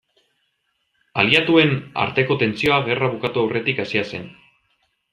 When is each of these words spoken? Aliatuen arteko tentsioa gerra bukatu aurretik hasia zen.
Aliatuen 1.25 1.77
arteko 2.05 2.39
tentsioa 2.47 2.83
gerra 2.91 3.13
bukatu 3.15 3.45
aurretik 3.47 3.83
hasia 3.87 4.07
zen. 4.15 4.31